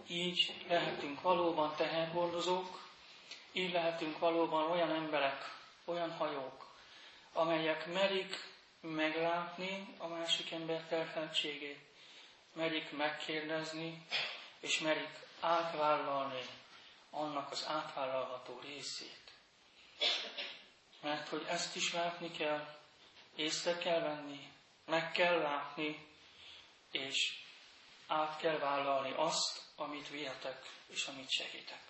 Így 0.06 0.64
lehetünk 0.68 1.20
valóban 1.20 1.74
teherhordozók, 1.76 2.88
így 3.52 3.72
lehetünk 3.72 4.18
valóban 4.18 4.70
olyan 4.70 4.90
emberek, 4.90 5.54
olyan 5.84 6.12
hajók, 6.12 6.66
amelyek 7.32 7.86
merik 7.86 8.36
meglátni 8.80 9.94
a 9.98 10.06
másik 10.06 10.50
ember 10.52 10.86
terheltségét, 10.88 11.80
merik 12.52 12.96
megkérdezni, 12.96 14.06
és 14.60 14.78
merik 14.78 15.18
átvállalni 15.40 16.42
annak 17.10 17.50
az 17.50 17.66
átvállalható 17.68 18.60
részét. 18.62 19.27
Mert 21.00 21.28
hogy 21.28 21.44
ezt 21.48 21.76
is 21.76 21.92
látni 21.92 22.30
kell, 22.30 22.76
észre 23.36 23.78
kell 23.78 24.00
venni, 24.00 24.52
meg 24.84 25.12
kell 25.12 25.38
látni, 25.38 26.06
és 26.90 27.38
át 28.06 28.36
kell 28.36 28.58
vállalni 28.58 29.12
azt, 29.16 29.62
amit 29.76 30.08
vihetek, 30.08 30.70
és 30.86 31.06
amit 31.06 31.30
segítek. 31.30 31.80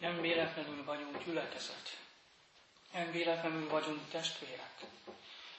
Nem 0.00 0.20
véletlenül 0.20 0.84
vagyunk 0.84 1.24
gyülekezet. 1.24 1.98
Nem 2.92 3.10
véletlenül 3.10 3.68
vagyunk 3.68 4.08
testvérek. 4.10 4.84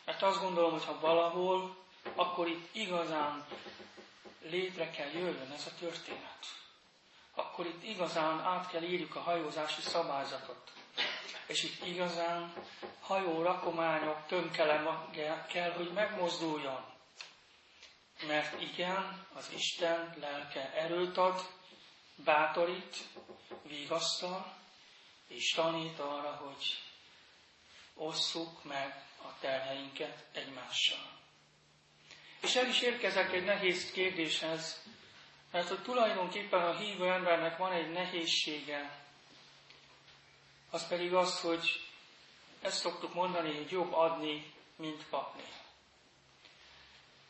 Mert 0.05 0.21
azt 0.21 0.39
gondolom, 0.41 0.71
hogy 0.71 0.85
ha 0.85 0.99
valahol, 0.99 1.85
akkor 2.15 2.47
itt 2.47 2.75
igazán 2.75 3.47
létre 4.41 4.89
kell 4.89 5.09
jöjjön 5.09 5.51
ez 5.51 5.65
a 5.65 5.75
történet. 5.79 6.45
Akkor 7.37 7.65
itt 7.65 7.83
igazán 7.83 8.39
át 8.39 8.69
kell 8.69 8.81
írjuk 8.81 9.15
a 9.15 9.19
hajózási 9.19 9.81
szabályzatot. 9.81 10.71
És 11.47 11.63
itt 11.63 11.85
igazán 11.85 12.53
hajó 13.01 13.41
rakományok 13.41 14.25
tömkelem 14.27 15.09
kell, 15.47 15.71
hogy 15.71 15.91
megmozduljon. 15.93 16.85
Mert 18.27 18.61
igen, 18.61 19.25
az 19.33 19.51
Isten 19.55 20.15
lelke 20.19 20.73
erőt 20.73 21.17
ad, 21.17 21.41
bátorít, 22.15 22.95
vigasztal, 23.63 24.53
és 25.27 25.51
tanít 25.51 25.99
arra, 25.99 26.31
hogy 26.31 26.79
osszuk 27.93 28.63
meg 28.63 29.03
a 29.21 29.39
terheinket 29.39 30.25
egymással. 30.33 31.15
És 32.41 32.55
el 32.55 32.67
is 32.67 32.81
érkezek 32.81 33.33
egy 33.33 33.43
nehéz 33.45 33.91
kérdéshez, 33.91 34.81
mert 35.51 35.67
hogy 35.67 35.81
tulajdonképpen 35.81 36.61
a 36.61 36.75
hívő 36.75 37.11
embernek 37.11 37.57
van 37.57 37.71
egy 37.71 37.91
nehézsége, 37.91 39.05
az 40.69 40.87
pedig 40.87 41.13
az, 41.13 41.41
hogy 41.41 41.87
ezt 42.61 42.79
szoktuk 42.79 43.13
mondani, 43.13 43.55
hogy 43.55 43.71
jobb 43.71 43.93
adni, 43.93 44.53
mint 44.75 45.09
kapni. 45.09 45.43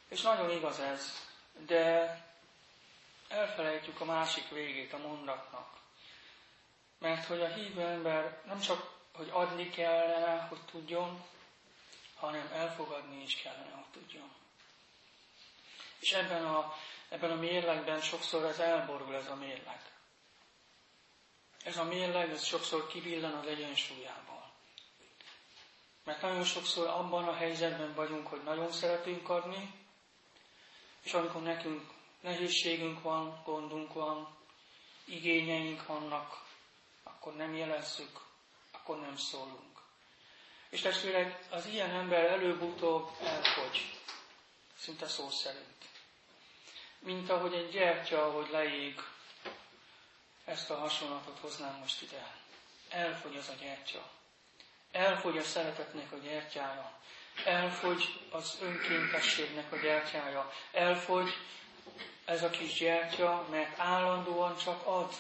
És 0.08 0.22
nagyon 0.22 0.50
igaz 0.50 0.80
ez, 0.80 1.28
de 1.66 2.16
elfelejtjük 3.28 4.02
a 4.02 4.06
másik 4.06 4.50
végét 4.50 4.94
a 4.94 4.98
mondatnak. 4.98 5.68
Mert 7.00 7.26
hogy 7.26 7.42
a 7.42 7.48
hívő 7.54 7.82
ember 7.82 8.42
nem 8.46 8.60
csak, 8.60 8.96
hogy 9.14 9.30
adni 9.32 9.70
kellene, 9.70 10.46
hogy 10.50 10.62
tudjon, 10.72 11.24
hanem 12.16 12.50
elfogadni 12.54 13.22
is 13.22 13.36
kellene, 13.36 13.72
hogy 13.74 14.02
tudjon. 14.02 14.32
És 16.00 16.14
ebben 16.14 16.46
a, 16.46 16.76
ebben 17.10 17.32
a 17.32 17.36
mérlegben 17.36 18.02
sokszor 18.02 18.46
ez 18.46 18.60
elborul 18.60 19.16
ez 19.16 19.28
a 19.28 19.36
mérleg. 19.36 19.82
Ez 21.64 21.78
a 21.78 21.84
mérleg, 21.84 22.32
ez 22.32 22.44
sokszor 22.44 22.88
kivillan 22.88 23.34
az 23.34 23.48
egyensúlyából. 23.48 24.52
Mert 26.04 26.22
nagyon 26.22 26.44
sokszor 26.44 26.88
abban 26.88 27.28
a 27.28 27.34
helyzetben 27.36 27.94
vagyunk, 27.94 28.28
hogy 28.28 28.44
nagyon 28.44 28.72
szeretünk 28.72 29.30
adni, 29.30 29.74
és 31.04 31.14
amikor 31.14 31.42
nekünk 31.42 31.92
nehézségünk 32.22 33.02
van, 33.02 33.42
gondunk 33.46 33.94
van, 33.94 34.38
igényeink 35.06 35.86
vannak, 35.86 36.46
akkor 37.04 37.36
nem 37.36 37.56
jelezzük, 37.56 38.20
akkor 38.72 39.00
nem 39.00 39.16
szólunk. 39.16 39.82
És 40.70 40.82
testvérek, 40.82 41.46
az 41.50 41.66
ilyen 41.66 41.90
ember 41.90 42.26
előbb-utóbb 42.26 43.10
elfogy, 43.22 43.98
szinte 44.78 45.08
szó 45.08 45.30
szerint. 45.30 45.87
Mint 47.00 47.30
ahogy 47.30 47.54
egy 47.54 47.70
gyertya, 47.70 48.26
ahogy 48.26 48.50
leég, 48.52 49.00
ezt 50.46 50.70
a 50.70 50.76
hasonlatot 50.78 51.40
hoznám 51.40 51.78
most 51.80 52.02
ide. 52.02 52.36
Elfogy 52.90 53.36
az 53.38 53.50
a 53.50 53.64
gyertya. 53.64 54.10
Elfogy 54.92 55.38
a 55.38 55.44
szeretetnek 55.44 56.12
a 56.12 56.18
gyertyája. 56.18 56.92
Elfogy 57.46 58.20
az 58.32 58.58
önkéntességnek 58.62 59.72
a 59.72 59.76
gyertyája. 59.78 60.52
Elfogy 60.72 61.30
ez 62.26 62.44
a 62.44 62.50
kis 62.50 62.74
gyertya, 62.74 63.46
mert 63.50 63.80
állandóan 63.80 64.58
csak 64.58 64.86
ad, 64.86 65.14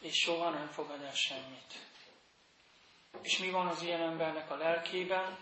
és 0.00 0.14
soha 0.16 0.50
nem 0.50 0.66
fogad 0.66 1.02
el 1.02 1.14
semmit. 1.14 1.74
És 3.22 3.38
mi 3.38 3.50
van 3.50 3.66
az 3.66 3.82
ilyen 3.82 4.00
embernek 4.00 4.50
a 4.50 4.56
lelkében? 4.56 5.38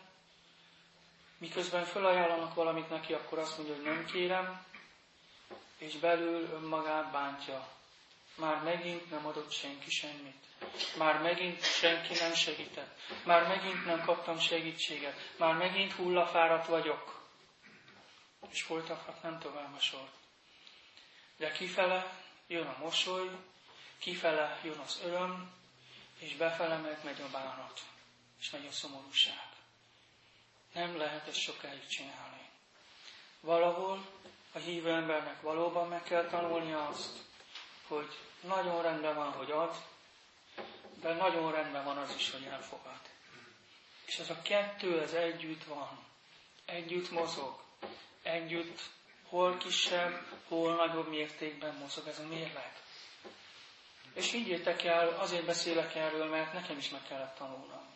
Miközben 1.39 1.85
felajánlanak 1.85 2.55
valamit 2.55 2.91
neki, 2.91 3.12
akkor 3.12 3.39
azt 3.39 3.57
mondja, 3.57 3.75
hogy 3.75 3.85
nem 3.85 4.05
kérem, 4.05 4.66
és 5.79 5.97
belül 5.97 6.51
önmagát 6.53 7.11
bántja. 7.11 7.69
Már 8.37 8.62
megint 8.62 9.11
nem 9.11 9.27
adott 9.27 9.51
senki 9.51 9.91
semmit. 9.91 10.45
Már 10.97 11.23
megint 11.23 11.62
senki 11.62 12.15
nem 12.15 12.35
segített. 12.35 12.99
Már 13.25 13.47
megint 13.47 13.85
nem 13.85 14.05
kaptam 14.05 14.39
segítséget. 14.39 15.15
Már 15.39 15.55
megint 15.55 15.93
hullafáradt 15.93 16.67
vagyok 16.67 17.17
és 18.51 18.62
folytathatnám 18.62 19.39
tovább 19.39 19.75
a 19.75 19.81
sort. 19.81 20.12
De 21.37 21.53
kifele 21.53 22.21
jön 22.47 22.67
a 22.67 22.77
mosoly, 22.79 23.29
kifele 23.99 24.61
jön 24.62 24.79
az 24.79 25.01
öröm, 25.05 25.53
és 26.19 26.37
befele 26.37 26.77
meg 26.77 27.05
megy 27.05 27.21
a 27.21 27.29
bánat, 27.31 27.81
és 28.41 28.51
megy 28.51 28.67
a 28.67 28.73
szomorúság. 28.73 29.49
Nem 30.73 30.97
lehet 30.97 31.29
ezt 31.29 31.41
sokáig 31.41 31.87
csinálni. 31.87 32.49
Valahol 33.41 34.07
a 34.57 34.59
hívő 34.59 34.90
embernek 34.90 35.40
valóban 35.40 35.88
meg 35.88 36.03
kell 36.03 36.25
tanulnia 36.25 36.87
azt, 36.87 37.19
hogy 37.88 38.19
nagyon 38.40 38.83
rendben 38.83 39.14
van, 39.14 39.33
hogy 39.33 39.51
ad, 39.51 39.75
de 41.01 41.14
nagyon 41.14 41.53
rendben 41.53 41.85
van 41.85 41.97
az 41.97 42.14
is, 42.16 42.31
hogy 42.31 42.45
elfogad. 42.45 43.01
És 44.07 44.19
ez 44.19 44.31
a 44.31 44.42
kettő, 44.42 45.01
ez 45.03 45.12
együtt 45.12 45.64
van. 45.64 46.05
Együtt 46.64 47.11
mozog 47.11 47.64
együtt 48.27 48.81
hol 49.29 49.57
kisebb, 49.57 50.25
hol 50.49 50.75
nagyobb 50.75 51.09
mértékben 51.09 51.75
mozog 51.75 52.07
ez 52.07 52.19
a 52.19 52.27
mérleg. 52.27 52.73
És 54.14 54.31
higgyétek 54.31 54.85
el, 54.85 55.09
azért 55.09 55.45
beszélek 55.45 55.95
erről, 55.95 56.27
mert 56.27 56.53
nekem 56.53 56.77
is 56.77 56.90
meg 56.90 57.03
kellett 57.09 57.37
tanulnom. 57.37 57.95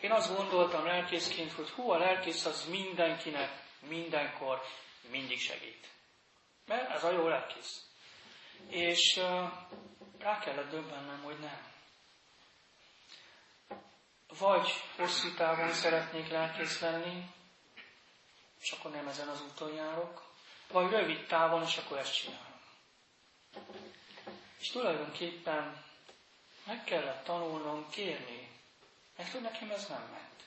Én 0.00 0.10
azt 0.10 0.36
gondoltam 0.36 0.84
lelkészként, 0.84 1.52
hogy 1.52 1.68
hú, 1.70 1.90
a 1.90 1.98
lelkész 1.98 2.44
az 2.44 2.66
mindenkinek, 2.68 3.50
mindenkor, 3.88 4.62
mindig 5.08 5.40
segít. 5.40 5.88
Mert 6.66 6.90
ez 6.90 7.04
a 7.04 7.10
jó 7.10 7.28
lelkész. 7.28 7.84
És 8.68 9.16
uh, 9.16 9.52
rá 10.18 10.38
kellett 10.38 10.70
döbbennem, 10.70 11.22
hogy 11.22 11.38
nem. 11.38 11.68
Vagy 14.38 14.70
hosszú 14.96 15.34
távon 15.34 15.72
szeretnék 15.72 16.28
lelkész 16.28 16.80
lenni, 16.80 17.30
és 18.60 18.70
akkor 18.70 18.90
nem 18.90 19.08
ezen 19.08 19.28
az 19.28 19.42
úton 19.42 19.74
járok, 19.74 20.32
vagy 20.68 20.90
rövid 20.90 21.26
távon, 21.26 21.62
és 21.62 21.76
akkor 21.76 21.98
ezt 21.98 22.14
csinálom. 22.14 22.60
És 24.58 24.68
tulajdonképpen 24.70 25.84
meg 26.66 26.84
kellett 26.84 27.24
tanulnom 27.24 27.90
kérni, 27.90 28.48
mert 29.16 29.30
hogy 29.32 29.40
nekem 29.40 29.70
ez 29.70 29.88
nem 29.88 30.08
ment. 30.10 30.44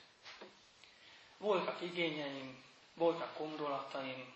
Voltak 1.38 1.80
igényeim, 1.80 2.62
voltak 2.94 3.38
gondolataim, 3.38 4.34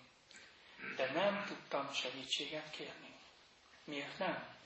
de 0.96 1.10
nem 1.12 1.44
tudtam 1.46 1.92
segítséget 1.92 2.70
kérni. 2.70 3.14
Miért 3.84 4.18
nem? 4.18 4.56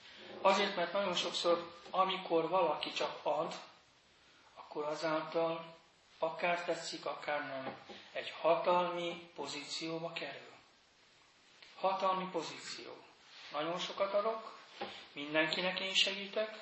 Azért, 0.41 0.77
mert 0.77 0.93
nagyon 0.93 1.15
sokszor, 1.15 1.81
amikor 1.91 2.49
valaki 2.49 2.93
csak 2.93 3.19
ad, 3.23 3.55
akkor 4.55 4.85
azáltal 4.85 5.77
akár 6.19 6.65
tetszik, 6.65 7.07
akár 7.07 7.41
nem, 7.47 7.77
egy 8.13 8.31
hatalmi 8.41 9.31
pozícióba 9.35 10.13
kerül. 10.13 10.53
Hatalmi 11.77 12.29
pozíció. 12.31 12.97
Nagyon 13.53 13.79
sokat 13.79 14.15
adok, 14.15 14.59
mindenkinek 15.13 15.81
én 15.81 15.95
segítek, 15.95 16.59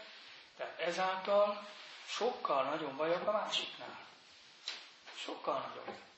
tehát 0.56 0.78
ezáltal 0.78 1.66
sokkal 2.06 2.64
nagyobb 2.64 2.96
vagyok 2.96 3.26
a 3.26 3.32
másiknál. 3.32 3.98
Sokkal 5.14 5.58
nagyobb. 5.68 6.09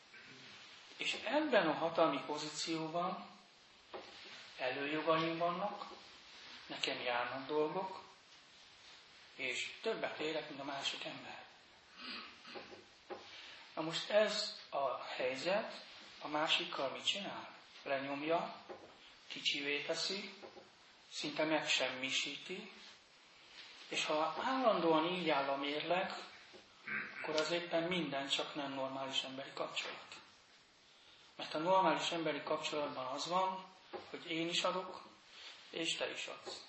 És 1.03 1.19
ebben 1.25 1.69
a 1.69 1.73
hatalmi 1.73 2.21
pozícióban 2.27 3.27
előjogaim 4.59 5.39
vannak, 5.39 5.87
nekem 6.67 7.01
járnak 7.01 7.47
dolgok, 7.47 8.03
és 9.35 9.79
többet 9.81 10.19
érek, 10.19 10.49
mint 10.49 10.61
a 10.61 10.65
másik 10.65 11.05
ember. 11.05 11.45
Na 13.75 13.83
most 13.83 14.11
ez 14.11 14.61
a 14.71 15.03
helyzet 15.17 15.85
a 16.21 16.29
másikkal 16.29 16.91
mit 16.91 17.07
csinál? 17.07 17.49
Lenyomja, 17.83 18.55
kicsivé 19.29 19.83
teszi, 19.83 20.35
szinte 21.13 21.45
megsemmisíti, 21.45 22.73
és 23.89 24.05
ha 24.05 24.35
állandóan 24.45 25.07
így 25.07 25.29
áll 25.29 25.49
a 25.49 25.57
mérleg, 25.57 26.13
akkor 27.21 27.41
az 27.41 27.51
éppen 27.51 27.83
minden 27.83 28.29
csak 28.29 28.55
nem 28.55 28.73
normális 28.73 29.23
emberi 29.23 29.53
kapcsolat. 29.55 30.22
Mert 31.43 31.55
a 31.55 31.59
normális 31.59 32.11
emberi 32.11 32.43
kapcsolatban 32.43 33.07
az 33.07 33.27
van, 33.27 33.65
hogy 34.11 34.31
én 34.31 34.49
is 34.49 34.63
adok, 34.63 35.03
és 35.71 35.97
te 35.97 36.11
is 36.13 36.27
adsz. 36.27 36.61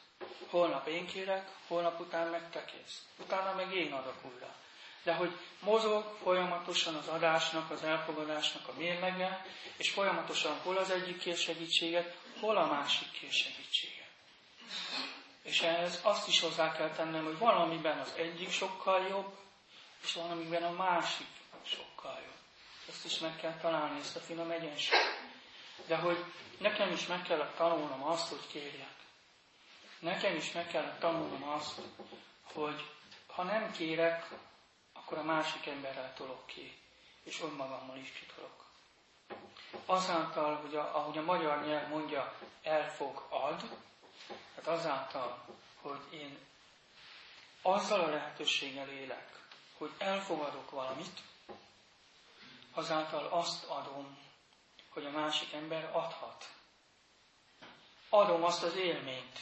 Holnap 0.50 0.88
én 0.88 1.06
kérek, 1.08 1.50
holnap 1.68 2.00
után 2.00 2.28
meg 2.28 2.50
te 2.50 2.66
kész. 2.66 3.06
Utána 3.18 3.56
meg 3.56 3.76
én 3.76 3.94
adok 3.94 4.16
újra. 4.34 4.56
De 5.04 5.14
hogy 5.14 5.32
mozog 5.60 6.18
folyamatosan 6.24 6.96
az 6.96 7.08
adásnak, 7.08 7.72
az 7.72 7.84
elfogadásnak 7.84 8.68
a 8.68 8.74
mérlege, 8.78 9.46
és 9.78 9.90
folyamatosan 9.92 10.60
hol 10.64 10.78
az 10.78 10.90
egyik 10.90 11.20
kér 11.20 11.38
segítséget, 11.38 12.16
hol 12.40 12.58
a 12.58 12.66
másik 12.66 13.12
kér 13.12 13.32
segítséget. 13.32 14.10
És 15.44 15.62
ehhez 15.62 16.00
azt 16.04 16.28
is 16.28 16.40
hozzá 16.40 16.72
kell 16.72 16.90
tennem, 16.90 17.24
hogy 17.24 17.38
valamiben 17.38 18.00
az 18.00 18.14
egyik 18.18 18.52
sokkal 18.52 19.08
jobb, 19.08 19.38
és 20.04 20.14
valamiben 20.14 20.64
a 20.64 20.72
másik 20.72 21.28
sokkal 21.64 22.20
jobb. 22.26 22.43
Ezt 22.90 23.06
is 23.06 23.20
meg 23.20 23.36
kell 23.36 23.58
találni, 23.58 24.00
ezt 24.00 24.16
a 24.16 24.20
finom 24.20 24.52
egyensúlyt. 24.52 25.02
De 25.88 25.96
hogy 25.96 26.26
nekem 26.58 26.92
is 26.92 27.08
meg 27.08 27.22
kellett 27.22 27.56
tanulnom 27.56 28.04
azt, 28.04 28.30
hogy 28.30 28.48
kérjek. 28.48 28.96
Nekem 30.00 30.36
is 30.36 30.52
meg 30.52 30.68
kellett 30.68 31.00
tanulnom 31.00 31.44
azt, 31.44 31.82
hogy 32.54 32.86
ha 33.28 33.44
nem 33.44 33.72
kérek, 33.72 34.30
akkor 34.94 35.18
a 35.18 35.24
másik 35.24 35.66
emberrel 35.66 36.14
tolok 36.14 36.46
ki, 36.46 36.78
és 37.24 37.42
önmagammal 37.42 37.98
is 37.98 38.12
kitolok. 38.12 38.66
Azáltal, 39.86 40.56
hogy 40.56 40.76
a, 40.76 40.96
ahogy 40.96 41.18
a 41.18 41.22
magyar 41.22 41.66
nyelv 41.66 41.88
mondja, 41.90 42.36
elfog 42.64 43.26
ad, 43.30 43.64
tehát 44.56 44.80
azáltal, 44.80 45.46
hogy 45.82 46.00
én 46.14 46.38
azzal 47.62 48.00
a 48.00 48.10
lehetőséggel 48.10 48.90
élek, 48.90 49.30
hogy 49.78 49.92
elfogadok 49.98 50.72
valamit, 50.72 51.20
azáltal 52.74 53.26
azt 53.26 53.64
adom, 53.66 54.18
hogy 54.90 55.06
a 55.06 55.10
másik 55.10 55.54
ember 55.54 55.90
adhat. 55.94 56.50
Adom 58.10 58.44
azt 58.44 58.64
az 58.64 58.76
élményt, 58.76 59.40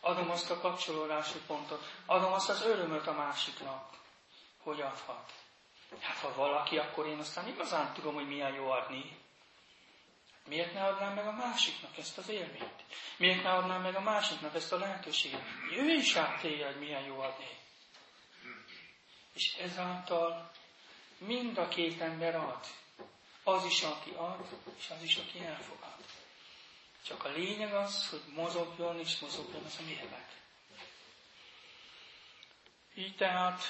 adom 0.00 0.30
azt 0.30 0.50
a 0.50 0.60
kapcsolódási 0.60 1.38
pontot, 1.46 1.84
adom 2.06 2.32
azt 2.32 2.48
az 2.48 2.62
örömöt 2.64 3.06
a 3.06 3.12
másiknak, 3.12 3.96
hogy 4.62 4.80
adhat. 4.80 5.32
Hát 6.00 6.16
ha 6.16 6.34
valaki, 6.34 6.78
akkor 6.78 7.06
én 7.06 7.18
aztán 7.18 7.48
igazán 7.48 7.92
tudom, 7.92 8.14
hogy 8.14 8.26
milyen 8.26 8.54
jó 8.54 8.70
adni. 8.70 9.20
Miért 10.46 10.72
ne 10.72 10.84
adnám 10.84 11.14
meg 11.14 11.26
a 11.26 11.32
másiknak 11.32 11.98
ezt 11.98 12.18
az 12.18 12.28
élményt? 12.28 12.84
Miért 13.16 13.42
ne 13.42 13.50
adnám 13.52 13.82
meg 13.82 13.94
a 13.96 14.00
másiknak 14.00 14.54
ezt 14.54 14.72
a 14.72 14.78
lehetőséget? 14.78 15.42
Ő 15.76 15.92
is 15.92 16.16
át 16.16 16.40
téged, 16.40 16.78
milyen 16.78 17.02
jó 17.02 17.20
adni. 17.20 17.48
És 19.34 19.54
ezáltal 19.54 20.50
mind 21.26 21.58
a 21.58 21.68
két 21.68 22.00
ember 22.00 22.34
ad. 22.34 22.66
Az 23.44 23.64
is, 23.64 23.82
aki 23.82 24.10
ad, 24.10 24.46
és 24.78 24.90
az 24.96 25.02
is, 25.02 25.16
aki 25.16 25.44
elfogad. 25.44 25.94
Csak 27.04 27.24
a 27.24 27.28
lényeg 27.28 27.74
az, 27.74 28.08
hogy 28.08 28.22
mozogjon 28.34 28.98
és 28.98 29.18
mozogjon 29.18 29.64
az 29.64 29.76
a 29.80 29.82
mérleg. 29.82 30.26
Így 32.94 33.16
tehát 33.16 33.62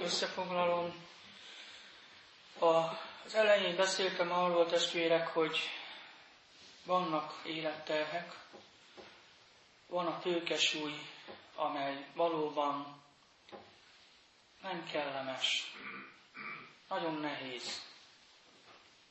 összefoglalom. 0.00 1.06
Az 2.58 3.34
elején 3.34 3.76
beszéltem 3.76 4.32
arról, 4.32 4.66
testvérek, 4.66 5.28
hogy 5.28 5.58
vannak 6.84 7.40
életterhek, 7.44 8.36
van 9.86 10.06
a 10.06 10.18
tőkesúly, 10.18 10.94
amely 11.54 12.06
valóban 12.14 13.02
nem 14.62 14.84
kellemes, 14.84 15.72
nagyon 16.88 17.14
nehéz, 17.14 17.82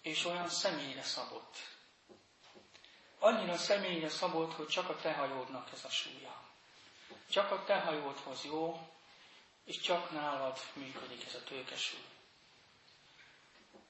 és 0.01 0.25
olyan 0.25 0.49
személyre 0.49 1.03
szabott. 1.03 1.57
Annyira 3.19 3.57
személyre 3.57 4.09
szabott, 4.09 4.53
hogy 4.53 4.67
csak 4.67 4.89
a 4.89 4.95
te 4.95 5.13
hajódnak 5.13 5.69
ez 5.73 5.83
a 5.83 5.89
súlya. 5.89 6.43
Csak 7.29 7.51
a 7.51 7.63
te 7.63 7.79
hajódhoz 7.79 8.43
jó, 8.43 8.89
és 9.65 9.79
csak 9.79 10.11
nálad 10.11 10.59
működik 10.73 11.25
ez 11.25 11.35
a 11.35 11.43
tőkesúly. 11.43 12.05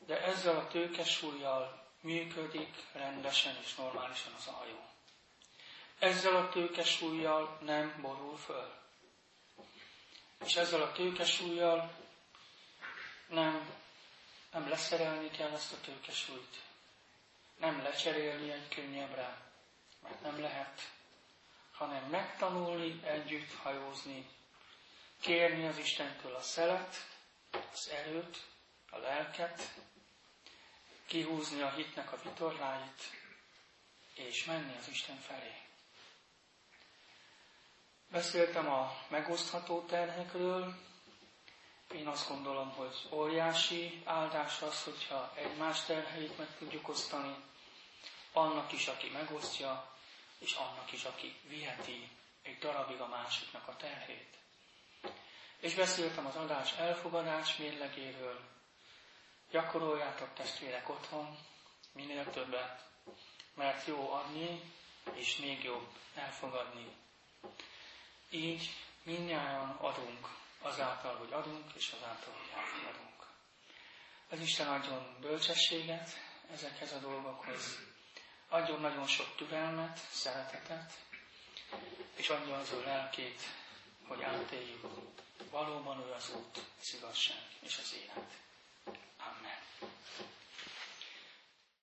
De 0.05 0.21
ezzel 0.21 0.57
a 0.57 0.67
tőkesúlyjal 0.67 1.85
működik 2.01 2.83
rendesen 2.93 3.57
és 3.61 3.75
normálisan 3.75 4.33
az 4.37 4.47
a 4.47 4.51
hajó. 4.51 4.85
Ezzel 5.99 6.35
a 6.35 6.49
tőkesúlyjal 6.49 7.57
nem 7.61 7.97
borul 8.01 8.37
föl. 8.37 8.73
És 10.45 10.55
ezzel 10.55 10.81
a 10.81 10.91
tőkesúlyjal 10.91 12.06
nem, 13.27 13.73
nem 14.51 14.69
leszerelni 14.69 15.29
kell 15.29 15.51
ezt 15.51 15.73
a 15.73 15.79
tőkesúlyt. 15.81 16.55
Nem 17.59 17.81
lecserélni 17.81 18.51
egy 18.51 18.67
könnyebbre, 18.67 19.37
mert 20.03 20.21
nem 20.21 20.41
lehet, 20.41 20.81
hanem 21.71 22.03
megtanulni 22.09 22.99
együtt 23.03 23.53
hajózni, 23.53 24.29
kérni 25.19 25.67
az 25.67 25.77
Istentől 25.77 26.35
a 26.35 26.41
szelet, 26.41 26.95
az 27.71 27.89
erőt, 27.89 28.45
a 28.89 28.97
lelket, 28.97 29.61
kihúzni 31.05 31.61
a 31.61 31.69
hitnek 31.71 32.11
a 32.11 32.19
vitorláit, 32.23 33.01
és 34.13 34.45
menni 34.45 34.75
az 34.79 34.87
Isten 34.87 35.17
felé. 35.17 35.53
Beszéltem 38.11 38.69
a 38.69 38.97
megosztható 39.07 39.81
terhekről. 39.85 40.86
Én 41.93 42.07
azt 42.07 42.27
gondolom, 42.27 42.69
hogy 42.69 43.07
óriási 43.11 44.01
áldás 44.05 44.61
az, 44.61 44.83
hogyha 44.83 45.31
egymás 45.35 45.83
terheit 45.85 46.37
meg 46.37 46.47
tudjuk 46.57 46.87
osztani, 46.89 47.35
annak 48.33 48.71
is, 48.71 48.87
aki 48.87 49.09
megosztja, 49.09 49.91
és 50.37 50.53
annak 50.53 50.91
is, 50.91 51.03
aki 51.03 51.35
viheti 51.47 52.09
egy 52.41 52.57
darabig 52.57 52.99
a 52.99 53.07
másiknak 53.07 53.67
a 53.67 53.75
terhét. 53.75 54.37
És 55.59 55.73
beszéltem 55.73 56.25
az 56.25 56.35
adás 56.35 56.73
elfogadás 56.73 57.55
mérlegéről. 57.57 58.39
Gyakoroljátok 59.51 60.33
testvérek 60.33 60.89
otthon, 60.89 61.37
minél 61.91 62.29
többet, 62.29 62.83
mert 63.53 63.87
jó 63.87 64.11
adni, 64.11 64.73
és 65.13 65.37
még 65.37 65.63
jobb 65.63 65.87
elfogadni. 66.15 66.95
Így 68.29 68.69
mindnyáján 69.03 69.69
adunk 69.69 70.27
azáltal, 70.61 71.15
hogy 71.15 71.33
adunk, 71.33 71.71
és 71.75 71.95
azáltal, 71.97 72.33
hogy 72.33 72.51
elfogadunk. 72.59 73.25
Az 74.29 74.39
Isten 74.39 74.67
adjon 74.67 75.17
bölcsességet 75.21 76.09
ezekhez 76.53 76.91
a 76.93 76.97
dolgokhoz, 76.99 77.77
adjon 78.49 78.81
nagyon 78.81 79.07
sok 79.07 79.35
türelmet, 79.35 79.99
szeretetet, 80.11 80.93
és 82.15 82.29
adja 82.29 82.57
az 82.57 82.71
ő 82.71 82.83
lelkét, 82.83 83.41
hogy 84.07 84.21
átéljük. 84.23 84.85
Valóban 85.51 85.99
ő 85.99 86.11
az 86.11 86.31
út, 86.35 86.61
az 86.81 86.93
igazság 86.93 87.43
és 87.59 87.77
az 87.77 87.93
élet. 88.03 88.31
Amen. 89.17 89.59